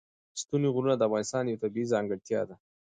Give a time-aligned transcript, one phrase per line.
[0.41, 2.55] ستوني غرونه د افغانستان یوه طبیعي ځانګړتیا ده.